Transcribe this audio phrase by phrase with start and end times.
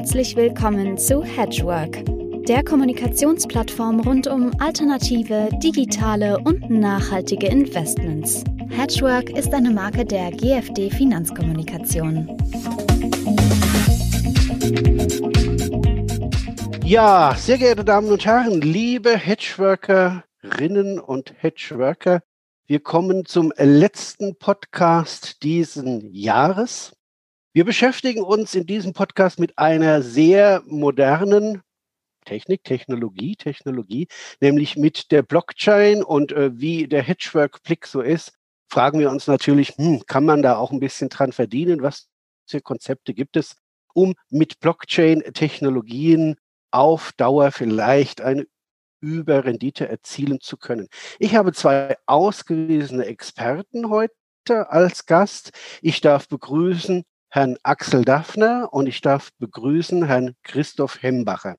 [0.00, 2.02] Herzlich willkommen zu Hedgework,
[2.46, 8.42] der Kommunikationsplattform rund um alternative, digitale und nachhaltige Investments.
[8.70, 12.34] Hedgework ist eine Marke der GFD Finanzkommunikation.
[16.82, 22.22] Ja, sehr geehrte Damen und Herren, liebe Hedgeworkerinnen und Hedgeworker,
[22.66, 26.96] wir kommen zum letzten Podcast diesen Jahres.
[27.52, 31.62] Wir beschäftigen uns in diesem Podcast mit einer sehr modernen
[32.24, 34.06] Technik, Technologie, Technologie,
[34.40, 38.34] nämlich mit der Blockchain und äh, wie der Hedgework-Blick so ist,
[38.68, 41.82] fragen wir uns natürlich, hm, kann man da auch ein bisschen dran verdienen?
[41.82, 42.08] Was
[42.46, 43.56] für Konzepte gibt es,
[43.94, 46.36] um mit Blockchain-Technologien
[46.70, 48.46] auf Dauer vielleicht eine
[49.00, 50.86] Überrendite erzielen zu können?
[51.18, 55.50] Ich habe zwei ausgewiesene Experten heute als Gast.
[55.82, 57.02] Ich darf begrüßen
[57.32, 61.54] Herrn Axel Daffner und ich darf begrüßen Herrn Christoph Hembacher.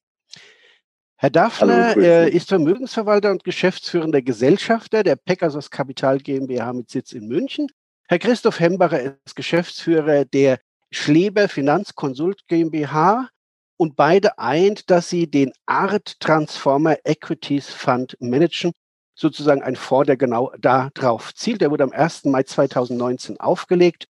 [1.16, 7.30] Herr Daffner Hallo, ist Vermögensverwalter und geschäftsführender Gesellschafter der Pegasus Kapital GmbH mit Sitz in
[7.30, 7.68] München.
[8.10, 10.60] Herr Christoph Hembacher ist Geschäftsführer der
[10.92, 13.30] Schleber Finanzkonsult GmbH
[13.78, 18.74] und beide eint, dass sie den Art Transformer Equities Fund managen,
[19.16, 21.62] sozusagen ein Fonds, der genau darauf zielt.
[21.62, 22.26] Der wurde am 1.
[22.26, 24.08] Mai 2019 aufgelegt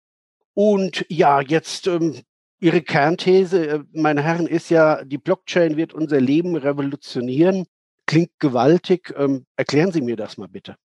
[0.55, 2.23] und ja, jetzt ähm,
[2.61, 7.67] Ihre Kernthese, äh, meine Herren, ist ja, die Blockchain wird unser Leben revolutionieren.
[8.07, 9.13] Klingt gewaltig.
[9.17, 10.77] Ähm, erklären Sie mir das mal bitte.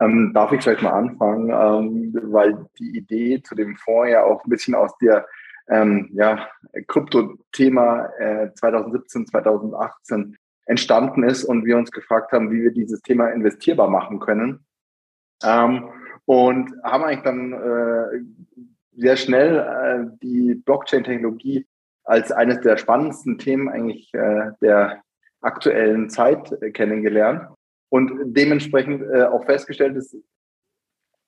[0.00, 4.44] Ähm, darf ich vielleicht mal anfangen, ähm, weil die Idee zu dem Fonds ja auch
[4.44, 5.26] ein bisschen aus der
[5.68, 6.48] ähm, ja,
[6.86, 13.28] Krypto-Thema äh, 2017, 2018 entstanden ist und wir uns gefragt haben, wie wir dieses Thema
[13.30, 14.64] investierbar machen können.
[15.42, 15.90] Ähm,
[16.28, 18.20] und haben eigentlich dann äh,
[18.92, 21.66] sehr schnell äh, die Blockchain-Technologie
[22.04, 25.00] als eines der spannendsten Themen eigentlich äh, der
[25.40, 27.48] aktuellen Zeit äh, kennengelernt
[27.88, 30.14] und dementsprechend äh, auch festgestellt, dass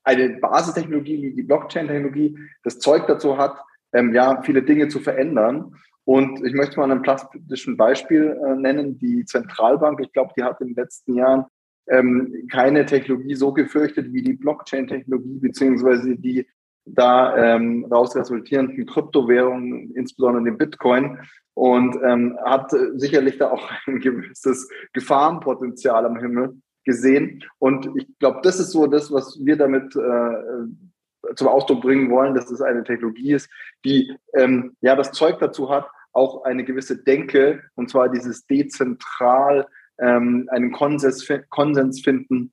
[0.05, 3.57] eine Basistechnologie wie die Blockchain-Technologie das Zeug dazu hat,
[3.95, 5.77] ähm, ja, viele Dinge zu verändern.
[6.05, 8.99] Und ich möchte mal ein plastischen Beispiel äh, nennen.
[8.99, 11.47] Die Zentralbank, ich glaube, die hat in den letzten Jahren
[11.91, 16.47] ähm, keine Technologie so gefürchtet wie die Blockchain-Technologie, beziehungsweise die
[16.87, 21.19] da ähm, raus resultierenden Kryptowährungen, insbesondere den Bitcoin,
[21.55, 27.45] und ähm, hat sicherlich da auch ein gewisses Gefahrenpotenzial am Himmel gesehen.
[27.59, 32.35] Und ich glaube, das ist so das, was wir damit äh, zum Ausdruck bringen wollen,
[32.35, 33.51] dass es eine Technologie ist,
[33.85, 39.67] die ähm, ja das Zeug dazu hat, auch eine gewisse Denke, und zwar dieses dezentral
[40.01, 42.53] ähm, einen Konsens, Konsens finden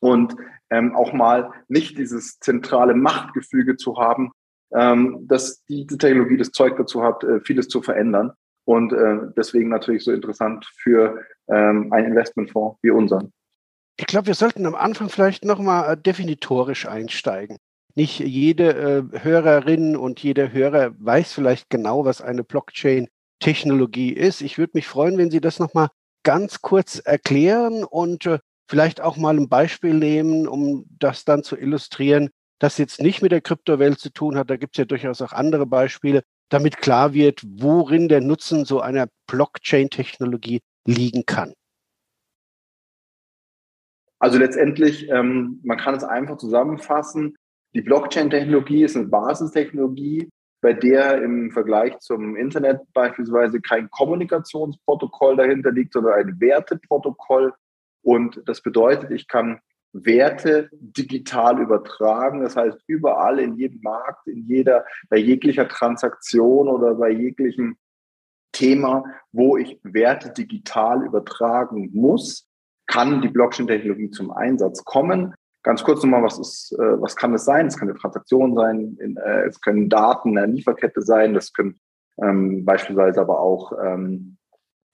[0.00, 0.36] und
[0.70, 4.32] ähm, auch mal nicht dieses zentrale Machtgefüge zu haben,
[4.72, 8.32] ähm, dass diese Technologie das Zeug dazu hat, äh, vieles zu verändern.
[8.66, 13.32] Und äh, deswegen natürlich so interessant für ähm, einen Investmentfonds wie unseren.
[13.96, 17.58] Ich glaube, wir sollten am Anfang vielleicht nochmal äh, definitorisch einsteigen.
[17.94, 18.72] Nicht jede
[19.12, 24.40] äh, Hörerin und jeder Hörer weiß vielleicht genau, was eine Blockchain-Technologie ist.
[24.40, 25.88] Ich würde mich freuen, wenn Sie das nochmal
[26.24, 31.56] ganz kurz erklären und äh, vielleicht auch mal ein Beispiel nehmen, um das dann zu
[31.56, 34.50] illustrieren, das jetzt nicht mit der Kryptowelt zu tun hat.
[34.50, 38.80] Da gibt es ja durchaus auch andere Beispiele, damit klar wird, worin der Nutzen so
[38.80, 41.52] einer Blockchain-Technologie liegen kann.
[44.18, 47.36] Also letztendlich, ähm, man kann es einfach zusammenfassen.
[47.74, 50.30] Die Blockchain-Technologie ist eine Basistechnologie,
[50.64, 57.52] bei der im Vergleich zum Internet beispielsweise kein Kommunikationsprotokoll dahinter liegt, sondern ein Werteprotokoll.
[58.00, 59.60] Und das bedeutet, ich kann
[59.92, 62.40] Werte digital übertragen.
[62.40, 67.76] Das heißt, überall in jedem Markt, in jeder, bei jeglicher Transaktion oder bei jeglichem
[68.52, 72.48] Thema, wo ich Werte digital übertragen muss,
[72.86, 75.34] kann die Blockchain-Technologie zum Einsatz kommen.
[75.64, 77.66] Ganz kurz nochmal, was ist, äh, was kann es sein?
[77.66, 81.52] Es kann eine Transaktion sein, in, äh, es können Daten in einer Lieferkette sein, das
[81.52, 81.80] können
[82.22, 84.36] ähm, beispielsweise aber auch ähm,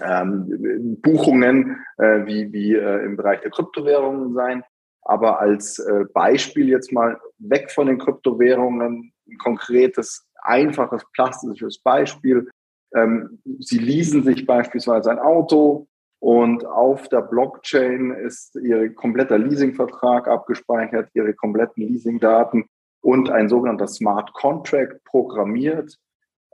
[0.01, 4.63] ähm, Buchungen äh, wie, wie äh, im Bereich der Kryptowährungen sein.
[5.03, 12.49] Aber als äh, Beispiel jetzt mal weg von den Kryptowährungen, ein konkretes, einfaches, plastisches Beispiel.
[12.95, 15.89] Ähm, Sie leasen sich beispielsweise ein Auto,
[16.21, 22.67] und auf der Blockchain ist Ihr kompletter Leasingvertrag abgespeichert, Ihre kompletten Leasingdaten
[23.01, 25.97] und ein sogenannter Smart Contract programmiert.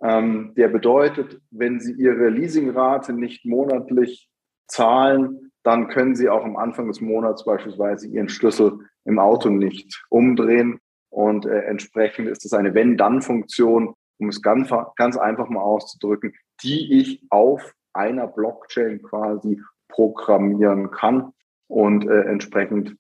[0.01, 4.31] Ähm, der bedeutet, wenn Sie Ihre Leasingrate nicht monatlich
[4.69, 10.05] zahlen, dann können Sie auch am Anfang des Monats beispielsweise Ihren Schlüssel im Auto nicht
[10.11, 10.79] umdrehen.
[11.11, 17.01] Und äh, entsprechend ist es eine Wenn-Dann-Funktion, um es ganz, ganz einfach mal auszudrücken, die
[17.01, 21.33] ich auf einer Blockchain quasi programmieren kann
[21.69, 22.97] und äh, entsprechend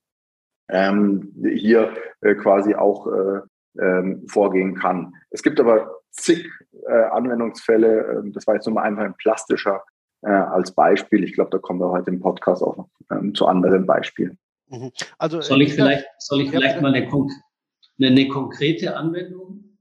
[0.68, 3.40] ähm, hier äh, quasi auch äh,
[3.80, 5.14] ähm, vorgehen kann.
[5.30, 6.48] Es gibt aber zig
[6.88, 9.82] äh, Anwendungsfälle, äh, das war jetzt nur mal einfach ein plastischer
[10.22, 11.24] äh, als Beispiel.
[11.24, 14.38] Ich glaube, da kommen wir heute im Podcast auch noch ähm, zu anderen Beispielen.
[14.68, 14.90] Mhm.
[15.18, 19.76] Also, soll ich vielleicht, soll ich vielleicht mal eine, eine, eine konkrete Anwendung?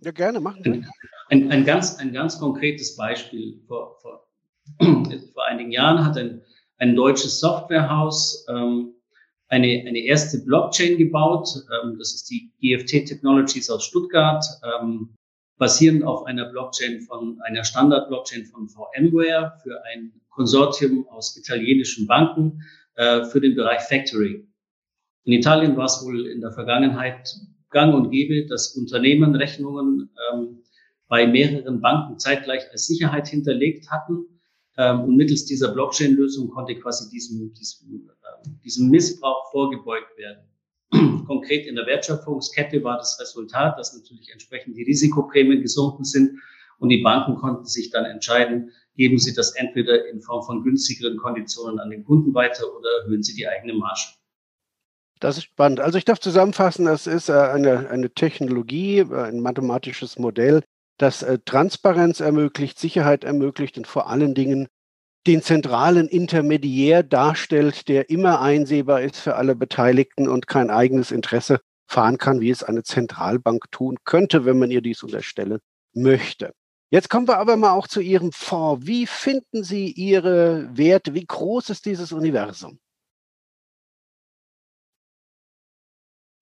[0.00, 0.86] Ja, gerne, machen.
[1.32, 3.58] Ein, ein, ganz, ein ganz konkretes Beispiel.
[3.66, 4.28] Vor, vor,
[5.32, 6.42] vor einigen Jahren hat ein,
[6.76, 8.92] ein deutsches Softwarehaus ähm,
[9.48, 11.48] eine, eine erste Blockchain gebaut.
[11.56, 15.16] Ähm, das ist die GFT Technologies aus Stuttgart, ähm,
[15.56, 22.60] basierend auf einer Blockchain von einer Standard-Blockchain von VMware für ein Konsortium aus italienischen Banken
[22.96, 24.52] äh, für den Bereich Factoring.
[25.24, 27.26] In Italien war es wohl in der Vergangenheit
[27.70, 30.62] gang und gäbe, dass Unternehmen Rechnungen ähm,
[31.12, 34.40] bei mehreren Banken zeitgleich als Sicherheit hinterlegt hatten.
[34.78, 40.48] Ähm, und mittels dieser Blockchain-Lösung konnte quasi diesem, diesem, äh, diesem Missbrauch vorgebeugt werden.
[41.26, 46.40] Konkret in der Wertschöpfungskette war das Resultat, dass natürlich entsprechend die Risikoprämien gesunken sind
[46.78, 51.18] und die Banken konnten sich dann entscheiden, geben sie das entweder in Form von günstigeren
[51.18, 54.00] Konditionen an den Kunden weiter oder erhöhen sie die eigene Marge.
[55.20, 55.78] Das ist spannend.
[55.78, 60.62] Also ich darf zusammenfassen, das ist äh, eine, eine Technologie, äh, ein mathematisches Modell,
[60.98, 64.68] das äh, Transparenz ermöglicht, Sicherheit ermöglicht und vor allen Dingen
[65.26, 71.60] den zentralen Intermediär darstellt, der immer einsehbar ist für alle Beteiligten und kein eigenes Interesse
[71.86, 75.58] fahren kann, wie es eine Zentralbank tun könnte, wenn man ihr dies unterstellen
[75.94, 76.52] möchte.
[76.90, 78.86] Jetzt kommen wir aber mal auch zu Ihrem Fonds.
[78.86, 81.14] Wie finden Sie Ihre Werte?
[81.14, 82.78] Wie groß ist dieses Universum?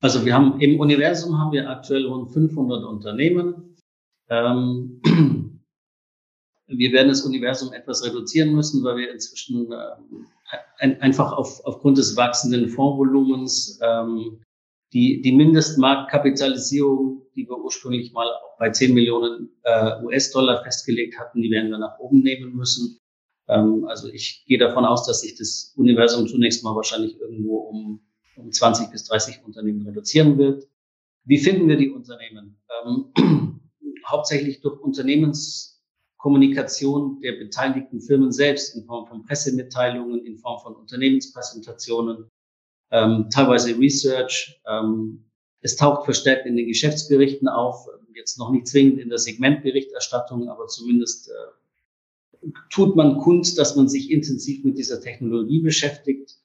[0.03, 3.70] Also wir haben im Universum haben wir aktuell rund 500 Unternehmen.
[4.31, 5.01] Ähm,
[6.67, 11.99] wir werden das Universum etwas reduzieren müssen, weil wir inzwischen äh, ein, einfach auf, aufgrund
[11.99, 14.43] des wachsenden Fondsvolumens ähm,
[14.93, 18.29] die, die Mindestmarktkapitalisierung, die wir ursprünglich mal
[18.59, 22.99] bei 10 Millionen äh, US-Dollar festgelegt hatten, die werden wir nach oben nehmen müssen.
[23.49, 28.01] Ähm, also ich gehe davon aus, dass sich das Universum zunächst mal wahrscheinlich irgendwo um
[28.41, 30.69] um 20 bis 30 Unternehmen reduzieren wird.
[31.25, 32.57] Wie finden wir die Unternehmen?
[32.85, 33.13] Ähm,
[34.11, 42.29] hauptsächlich durch Unternehmenskommunikation der beteiligten Firmen selbst in Form von Pressemitteilungen, in Form von Unternehmenspräsentationen,
[42.91, 44.61] ähm, teilweise Research.
[44.67, 45.25] Ähm,
[45.63, 50.67] es taucht verstärkt in den Geschäftsberichten auf, jetzt noch nicht zwingend in der Segmentberichterstattung, aber
[50.67, 56.37] zumindest äh, tut man kund, dass man sich intensiv mit dieser Technologie beschäftigt.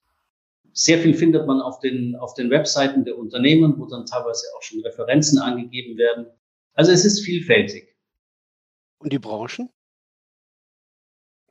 [0.74, 4.62] Sehr viel findet man auf den, auf den Webseiten der Unternehmen, wo dann teilweise auch
[4.62, 6.28] schon Referenzen angegeben werden.
[6.76, 7.96] Also es ist vielfältig.
[9.00, 9.70] Und die Branchen?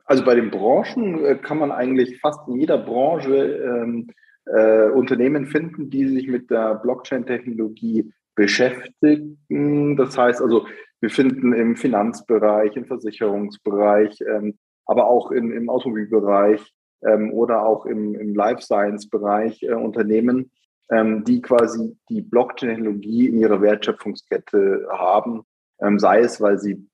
[0.05, 4.07] Also bei den Branchen äh, kann man eigentlich fast in jeder Branche ähm,
[4.45, 9.97] äh, Unternehmen finden, die sich mit der Blockchain-Technologie beschäftigen.
[9.97, 10.67] Das heißt also,
[11.01, 16.61] wir finden im Finanzbereich, im Versicherungsbereich, ähm, aber auch in, im Automobilbereich
[17.03, 20.51] ähm, oder auch im, im Life Science-Bereich äh, Unternehmen,
[20.91, 25.43] die quasi die Blockchain-Technologie in ihrer Wertschöpfungskette haben,
[25.81, 26.87] ähm, sei es, weil sie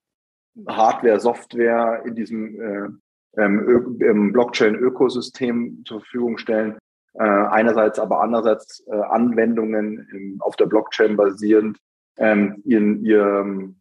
[0.67, 6.77] Hardware, Software in diesem äh, ähm, Blockchain-Ökosystem zur Verfügung stellen,
[7.13, 11.77] äh, einerseits aber andererseits äh, Anwendungen auf der Blockchain basierend
[12.17, 13.77] ähm, in ihrem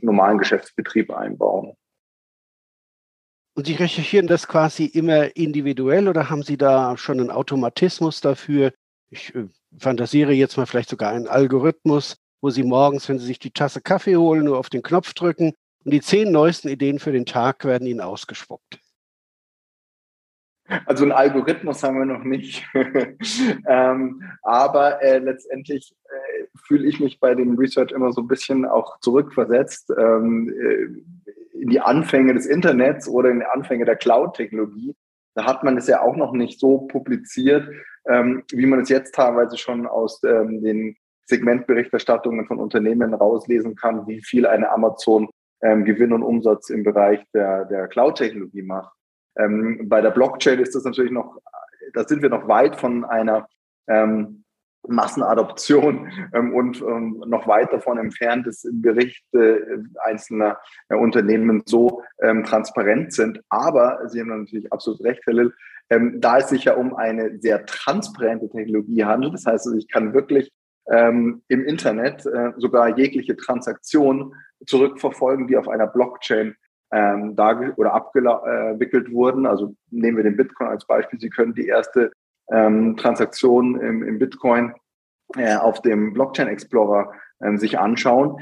[0.00, 1.74] normalen Geschäftsbetrieb einbauen.
[3.54, 8.72] Und Sie recherchieren das quasi immer individuell oder haben Sie da schon einen Automatismus dafür?
[9.10, 9.48] Ich äh,
[9.78, 13.80] fantasiere jetzt mal vielleicht sogar einen Algorithmus, wo Sie morgens, wenn Sie sich die Tasse
[13.80, 17.64] Kaffee holen, nur auf den Knopf drücken und die zehn neuesten Ideen für den Tag
[17.64, 18.80] werden Ihnen ausgespuckt.
[20.84, 22.66] Also einen Algorithmus haben wir noch nicht.
[23.66, 28.66] ähm, aber äh, letztendlich äh, fühle ich mich bei dem Research immer so ein bisschen
[28.66, 29.90] auch zurückversetzt.
[29.96, 34.94] Ähm, äh, in die Anfänge des Internets oder in die Anfänge der Cloud-Technologie.
[35.34, 37.68] Da hat man es ja auch noch nicht so publiziert,
[38.08, 40.96] ähm, wie man es jetzt teilweise schon aus ähm, den
[41.26, 45.28] Segmentberichterstattungen von Unternehmen rauslesen kann, wie viel eine Amazon
[45.62, 48.92] ähm, Gewinn und Umsatz im Bereich der, der Cloud-Technologie macht.
[49.36, 51.38] Ähm, bei der Blockchain ist das natürlich noch,
[51.92, 53.46] da sind wir noch weit von einer
[53.88, 54.44] ähm,
[54.86, 62.44] Massenadoption ähm, und ähm, noch weit davon entfernt ist, Berichte einzelner äh, Unternehmen so ähm,
[62.44, 63.40] transparent sind.
[63.48, 65.52] Aber Sie haben natürlich absolut recht, Herr Lill,
[65.90, 69.34] ähm, da es sich ja um eine sehr transparente Technologie handelt.
[69.34, 70.50] Das heißt, also ich kann wirklich
[70.90, 74.34] ähm, im Internet äh, sogar jegliche Transaktion
[74.66, 76.54] zurückverfolgen, die auf einer Blockchain
[76.92, 79.46] ähm, da oder abgewickelt wurden.
[79.46, 81.20] Also nehmen wir den Bitcoin als Beispiel.
[81.20, 82.10] Sie können die erste
[82.50, 84.74] ähm, Transaktion im, im Bitcoin
[85.36, 88.38] äh, auf dem Blockchain Explorer ähm, sich anschauen.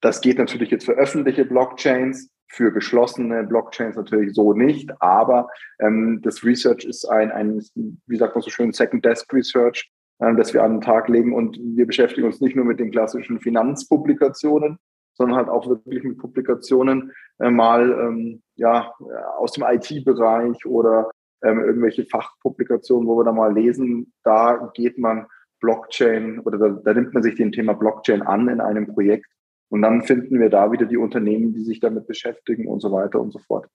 [0.00, 6.20] Das geht natürlich jetzt für öffentliche Blockchains, für geschlossene Blockchains natürlich so nicht, aber ähm,
[6.22, 7.62] das Research ist ein, ein,
[8.06, 11.34] wie sagt man so schön, Second Desk Research, äh, das wir an den Tag legen
[11.34, 14.78] und wir beschäftigen uns nicht nur mit den klassischen Finanzpublikationen,
[15.14, 18.92] sondern halt auch wirklich mit Publikationen äh, mal ähm, ja
[19.38, 21.10] aus dem IT-Bereich oder
[21.42, 25.26] ähm, irgendwelche Fachpublikationen, wo wir da mal lesen, da geht man
[25.60, 29.26] Blockchain oder da, da nimmt man sich dem Thema Blockchain an in einem Projekt
[29.68, 33.20] und dann finden wir da wieder die Unternehmen, die sich damit beschäftigen und so weiter
[33.20, 33.68] und so fort.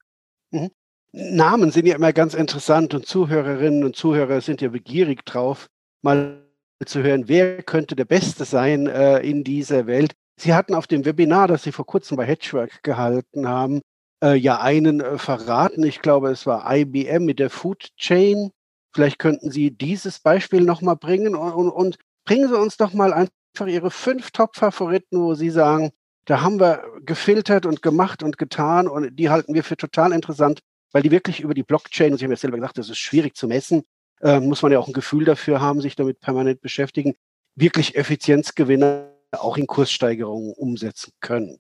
[0.51, 0.69] Mhm.
[1.11, 5.67] Namen sind ja immer ganz interessant und Zuhörerinnen und Zuhörer sind ja begierig drauf,
[6.01, 6.43] mal
[6.85, 10.13] zu hören, wer könnte der Beste sein äh, in dieser Welt.
[10.39, 13.81] Sie hatten auf dem Webinar, das Sie vor kurzem bei Hedgework gehalten haben,
[14.23, 15.83] äh, ja einen äh, verraten.
[15.83, 18.49] Ich glaube, es war IBM mit der Food Chain.
[18.93, 23.13] Vielleicht könnten Sie dieses Beispiel nochmal bringen und, und, und bringen Sie uns doch mal
[23.53, 25.91] einfach Ihre fünf Top-Favoriten, wo Sie sagen,
[26.25, 30.61] da haben wir gefiltert und gemacht und getan und die halten wir für total interessant,
[30.91, 33.35] weil die wirklich über die Blockchain, und Sie haben ja selber gesagt, das ist schwierig
[33.35, 33.83] zu messen,
[34.21, 37.13] äh, muss man ja auch ein Gefühl dafür haben, sich damit permanent beschäftigen,
[37.55, 41.59] wirklich Effizienzgewinne auch in Kurssteigerungen umsetzen können.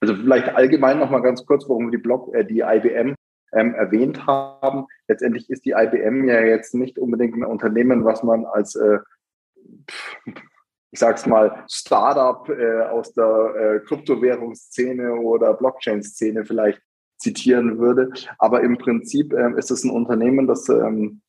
[0.00, 3.14] Also vielleicht allgemein noch mal ganz kurz, warum wir die, Block, äh, die IBM
[3.52, 4.86] ähm, erwähnt haben.
[5.08, 8.98] Letztendlich ist die IBM ja jetzt nicht unbedingt ein Unternehmen, was man als, äh,
[10.92, 16.80] ich sag's mal, Startup äh, aus der äh, Kryptowährungsszene oder Blockchain-Szene vielleicht
[17.16, 18.10] zitieren würde.
[18.38, 21.22] Aber im Prinzip ähm, ist es ein Unternehmen, das ähm,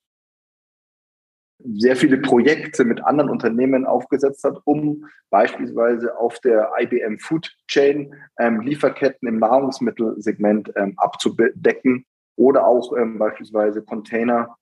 [1.64, 8.14] sehr viele Projekte mit anderen Unternehmen aufgesetzt hat, um beispielsweise auf der IBM Food Chain
[8.40, 14.58] ähm, Lieferketten im Nahrungsmittelsegment ähm, abzudecken oder auch ähm, beispielsweise Container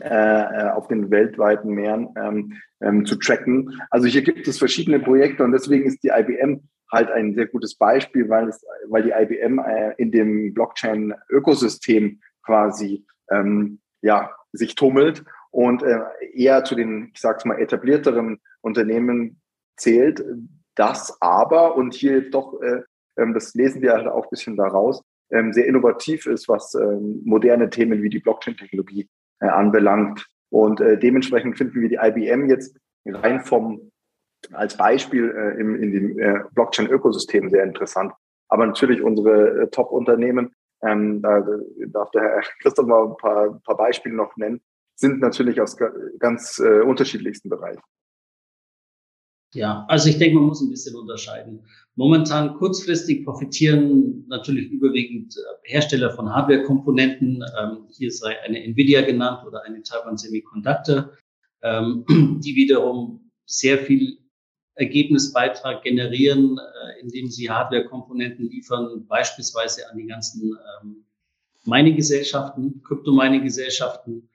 [0.00, 3.80] äh, äh, auf den weltweiten Meeren ähm, ähm, zu tracken.
[3.90, 7.74] Also hier gibt es verschiedene Projekte und deswegen ist die IBM halt ein sehr gutes
[7.74, 15.24] Beispiel, weil es, weil die IBM äh, in dem Blockchain-Ökosystem quasi ähm, ja sich tummelt
[15.50, 16.00] und äh,
[16.34, 19.40] eher zu den, ich sag's mal, etablierteren Unternehmen
[19.76, 20.22] zählt,
[20.74, 22.82] das aber, und hier doch, äh,
[23.16, 26.76] ähm, das lesen wir halt auch ein bisschen daraus, ähm, sehr innovativ ist, was
[27.24, 29.08] moderne Themen wie die Blockchain-Technologie
[29.46, 30.26] anbelangt.
[30.50, 32.76] Und äh, dementsprechend finden wir die IBM jetzt
[33.06, 33.90] rein vom
[34.52, 38.12] als Beispiel äh, im, in dem äh, Blockchain-Ökosystem sehr interessant.
[38.48, 41.44] Aber natürlich unsere äh, Top-Unternehmen, ähm, da
[41.88, 44.60] darf der Herr Christoph mal ein paar, paar Beispiele noch nennen,
[44.94, 45.76] sind natürlich aus
[46.18, 47.82] ganz äh, unterschiedlichsten Bereichen.
[49.54, 51.64] Ja, also ich denke, man muss ein bisschen unterscheiden.
[51.94, 57.42] Momentan kurzfristig profitieren natürlich überwiegend äh, Hersteller von Hardware-Komponenten.
[57.58, 61.12] Ähm, hier sei eine Nvidia genannt oder eine Taiwan Semiconductor,
[61.62, 62.04] ähm,
[62.44, 64.18] die wiederum sehr viel
[64.74, 71.04] Ergebnisbeitrag generieren, äh, indem sie Hardware-Komponenten liefern, beispielsweise an die ganzen ähm,
[71.64, 74.28] Mining-Gesellschaften, Krypto-Mining-Gesellschaften,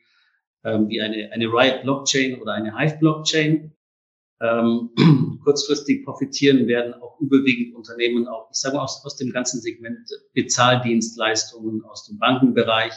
[0.64, 3.73] ähm, wie eine, eine Riot Blockchain oder eine Hive Blockchain.
[4.44, 4.90] Ähm,
[5.44, 10.10] kurzfristig profitieren werden auch überwiegend Unternehmen, auch ich sage mal aus, aus dem ganzen Segment
[10.34, 12.94] Bezahldienstleistungen aus dem Bankenbereich.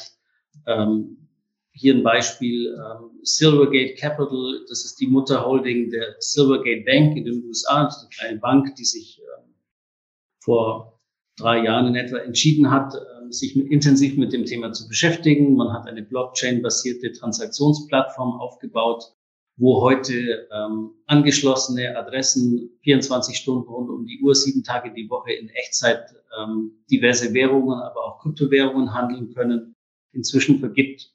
[0.67, 1.29] Ähm,
[1.71, 7.45] hier ein Beispiel, ähm, Silvergate Capital, das ist die Mutterholding der Silvergate Bank in den
[7.45, 9.55] USA, das ist eine kleine Bank, die sich ähm,
[10.41, 11.01] vor
[11.37, 15.55] drei Jahren in etwa entschieden hat, ähm, sich mit, intensiv mit dem Thema zu beschäftigen.
[15.55, 19.16] Man hat eine Blockchain-basierte Transaktionsplattform aufgebaut,
[19.57, 25.33] wo heute ähm, angeschlossene Adressen 24 Stunden rund um die Uhr, sieben Tage die Woche
[25.33, 29.75] in Echtzeit ähm, diverse Währungen, aber auch Kryptowährungen handeln können.
[30.13, 31.11] Inzwischen vergibt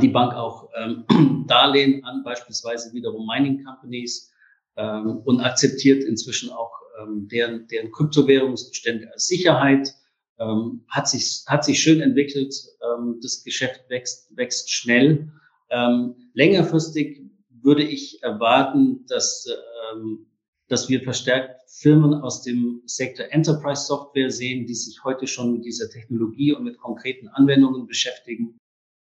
[0.00, 1.04] die Bank auch ähm,
[1.46, 4.32] Darlehen an, beispielsweise wiederum Mining Companies
[4.76, 6.72] ähm, und akzeptiert inzwischen auch
[7.02, 9.94] ähm, deren, deren Kryptowährungsbestände als Sicherheit
[10.38, 12.54] ähm, hat sich hat sich schön entwickelt.
[12.82, 15.30] Ähm, das Geschäft wächst wächst schnell.
[15.70, 17.23] Ähm, längerfristig
[17.64, 19.46] würde ich erwarten, dass
[19.92, 20.26] ähm,
[20.68, 25.64] dass wir verstärkt Firmen aus dem Sektor Enterprise Software sehen, die sich heute schon mit
[25.64, 28.58] dieser Technologie und mit konkreten Anwendungen beschäftigen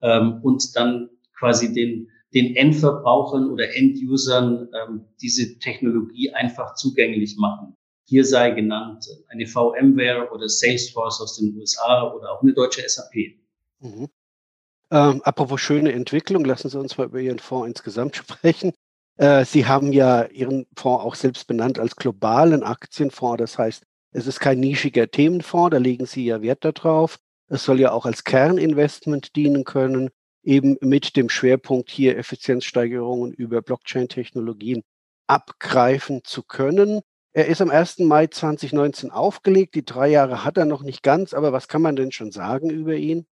[0.02, 7.74] ähm, und dann quasi den den Endverbrauchern oder Endusern ähm, diese Technologie einfach zugänglich machen.
[8.06, 13.38] Hier sei genannt eine VMware oder Salesforce aus den USA oder auch eine deutsche SAP.
[13.80, 14.08] Mhm.
[14.91, 18.74] Ähm, apropos schöne Entwicklung, lassen Sie uns mal über Ihren Fonds insgesamt sprechen.
[19.17, 23.39] Äh, Sie haben ja Ihren Fonds auch selbst benannt als globalen Aktienfonds.
[23.39, 27.17] Das heißt, es ist kein nischiger Themenfonds, da legen Sie ja Wert darauf.
[27.50, 30.10] Es soll ja auch als Kerninvestment dienen können,
[30.44, 34.84] eben mit dem Schwerpunkt hier Effizienzsteigerungen über Blockchain-Technologien
[35.27, 37.01] abgreifen zu können.
[37.34, 38.00] Er ist am 1.
[38.00, 39.75] Mai 2019 aufgelegt.
[39.75, 42.70] Die drei Jahre hat er noch nicht ganz, aber was kann man denn schon sagen
[42.70, 43.27] über ihn?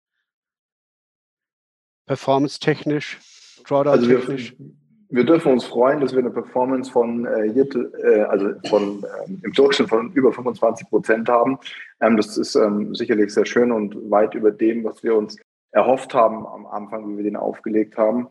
[2.07, 3.19] Performance-technisch,
[3.67, 4.55] Drawdown-technisch?
[4.59, 4.65] Also
[5.11, 7.67] wir, dürfen uns freuen, dass wir eine Performance von, äh, hier,
[8.03, 11.59] äh, also von ähm, im Durchschnitt von über 25 Prozent haben.
[12.01, 15.37] Ähm, das ist ähm, sicherlich sehr schön und weit über dem, was wir uns
[15.71, 18.29] erhofft haben am Anfang, wie wir den aufgelegt haben.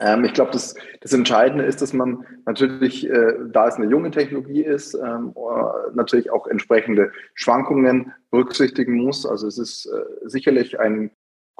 [0.00, 4.10] Ähm, ich glaube, das, das Entscheidende ist, dass man natürlich, äh, da es eine junge
[4.10, 9.26] Technologie ist, ähm, äh, natürlich auch entsprechende Schwankungen berücksichtigen muss.
[9.26, 11.10] Also es ist äh, sicherlich ein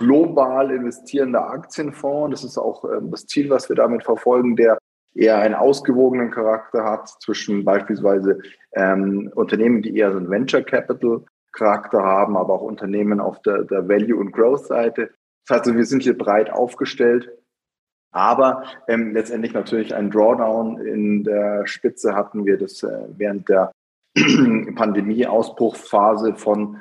[0.00, 2.32] global investierender Aktienfonds.
[2.32, 4.78] Das ist auch ähm, das Ziel, was wir damit verfolgen, der
[5.14, 8.40] eher einen ausgewogenen Charakter hat zwischen beispielsweise
[8.74, 13.64] ähm, Unternehmen, die eher so einen Venture Capital Charakter haben, aber auch Unternehmen auf der,
[13.64, 15.10] der Value- und Growth-Seite.
[15.46, 17.30] Das heißt, also, wir sind hier breit aufgestellt
[18.12, 23.70] aber ähm, letztendlich natürlich ein Drawdown in der Spitze hatten wir das äh, während der
[24.74, 26.78] Pandemie-Ausbruchphase von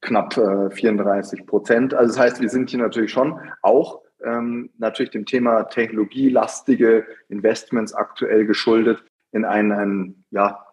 [0.00, 1.94] knapp äh, 34 Prozent.
[1.94, 7.94] Also das heißt, wir sind hier natürlich schon auch ähm, natürlich dem Thema technologielastige Investments
[7.94, 9.02] aktuell geschuldet
[9.32, 10.64] in einen, einen ja,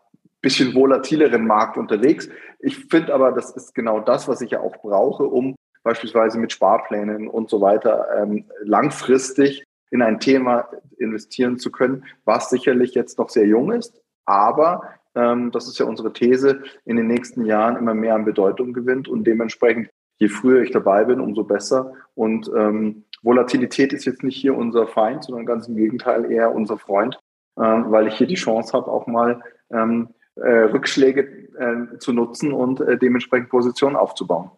[0.41, 2.29] bisschen volatileren Markt unterwegs.
[2.59, 6.51] Ich finde aber, das ist genau das, was ich ja auch brauche, um beispielsweise mit
[6.51, 13.17] Sparplänen und so weiter ähm, langfristig in ein Thema investieren zu können, was sicherlich jetzt
[13.17, 17.75] noch sehr jung ist, aber ähm, das ist ja unsere These, in den nächsten Jahren
[17.75, 21.93] immer mehr an Bedeutung gewinnt und dementsprechend, je früher ich dabei bin, umso besser.
[22.13, 26.77] Und ähm, Volatilität ist jetzt nicht hier unser Feind, sondern ganz im Gegenteil eher unser
[26.77, 27.19] Freund,
[27.59, 31.21] ähm, weil ich hier die Chance habe, auch mal ähm, äh, Rückschläge
[31.57, 34.51] äh, zu nutzen und äh, dementsprechend Positionen aufzubauen.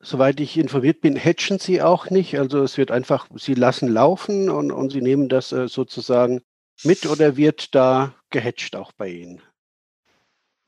[0.00, 2.38] Soweit ich informiert bin, hedgen Sie auch nicht.
[2.38, 6.42] Also es wird einfach, Sie lassen laufen und, und Sie nehmen das äh, sozusagen
[6.84, 9.42] mit oder wird da gehatcht auch bei Ihnen?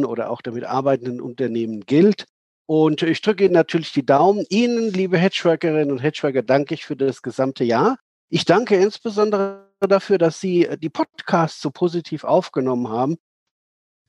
[0.04, 2.26] oder auch damit arbeitenden Unternehmen gilt
[2.66, 4.46] und ich drücke Ihnen natürlich die Daumen.
[4.48, 7.98] Ihnen, liebe Hedgeworkerinnen und Hedgeworker, danke ich für das gesamte Jahr.
[8.30, 13.18] Ich danke insbesondere dafür, dass Sie äh, die Podcasts so positiv aufgenommen haben.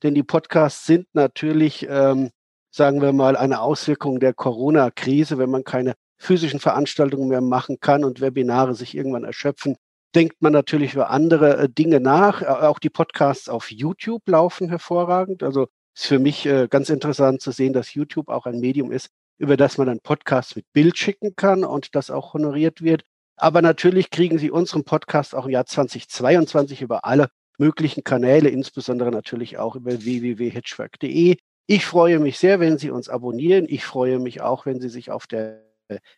[0.02, 2.30] Denn die Podcasts sind natürlich, ähm,
[2.70, 5.36] sagen wir mal, eine Auswirkung der Corona-Krise.
[5.36, 9.76] Wenn man keine physischen Veranstaltungen mehr machen kann und Webinare sich irgendwann erschöpfen,
[10.14, 12.42] denkt man natürlich über andere äh, Dinge nach.
[12.42, 15.42] Auch die Podcasts auf YouTube laufen hervorragend.
[15.42, 19.08] Also ist für mich äh, ganz interessant zu sehen, dass YouTube auch ein Medium ist,
[19.38, 23.02] über das man dann Podcasts mit Bild schicken kann und das auch honoriert wird.
[23.36, 29.10] Aber natürlich kriegen Sie unseren Podcast auch im Jahr 2022 über alle möglichen Kanäle, insbesondere
[29.10, 31.36] natürlich auch über www.hedgework.de.
[31.66, 33.66] Ich freue mich sehr, wenn Sie uns abonnieren.
[33.68, 35.73] Ich freue mich auch, wenn Sie sich auf der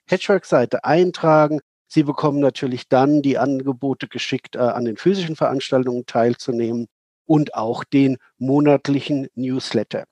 [0.07, 1.61] Hedgework-Seite eintragen.
[1.89, 6.87] Sie bekommen natürlich dann die Angebote geschickt, äh, an den physischen Veranstaltungen teilzunehmen
[7.27, 10.05] und auch den monatlichen Newsletter.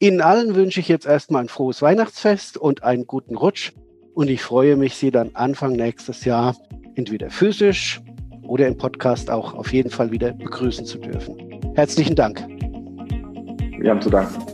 [0.00, 3.72] Ihnen allen wünsche ich jetzt erstmal ein frohes Weihnachtsfest und einen guten Rutsch.
[4.14, 6.56] Und ich freue mich, Sie dann Anfang nächstes Jahr
[6.94, 8.00] entweder physisch
[8.42, 11.72] oder im Podcast auch auf jeden Fall wieder begrüßen zu dürfen.
[11.74, 12.46] Herzlichen Dank.
[13.78, 14.53] Wir haben zu danken.